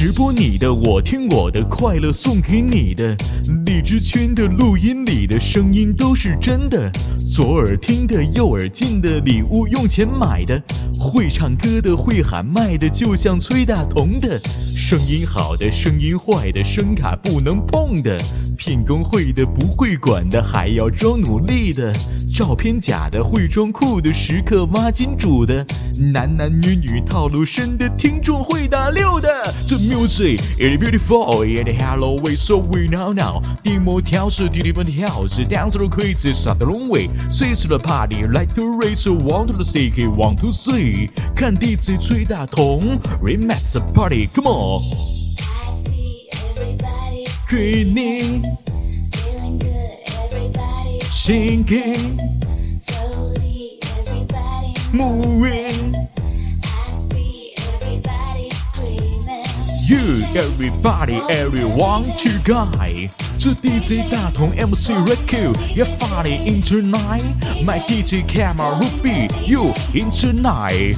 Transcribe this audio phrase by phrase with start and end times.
[0.00, 3.16] 直播你的，我听我的，快乐送给你的。
[3.66, 6.88] 荔枝圈的录音里的声音都是真的，
[7.34, 10.62] 左耳听的，右耳进的，礼物用钱买的。
[11.00, 14.40] 会唱歌的，会喊麦的，就像崔大同的。
[14.72, 18.22] 声音好的，声音坏的，声卡不能碰的。
[18.56, 21.92] 骗工会的，不会管的，还要装努力的。
[22.38, 25.66] 照片假的，会装酷的，时刻挖金主的。
[26.12, 29.52] 男男女女套路深的，听众会打六的。
[29.66, 33.42] The music is beautiful and hello we so we now now。
[33.64, 37.10] 地模调试，弟弟们跳是 dance the crazy start the long way。
[37.28, 41.10] 随时的 party like the race one to the city one to three。
[41.34, 44.80] 看 DJ 吹大同 remix the party，come on。
[45.40, 45.42] I
[47.42, 48.67] see
[51.27, 52.19] everybody's singing,
[52.77, 55.95] slowly, everybody's moving.
[56.63, 59.45] I see everybody screaming.
[59.83, 63.09] You, everybody, everyone to guy.
[63.37, 67.35] 这 DJ 大同 MC Red Q 也发你 in tonight.
[67.65, 70.97] My DJ camera Ruby, you in tonight.